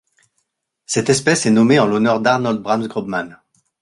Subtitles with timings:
[0.87, 3.37] Cette espèce est nommée en l'honneur d'Arnold Brams Grobman.